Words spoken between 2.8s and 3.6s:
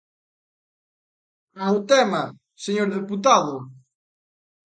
deputado.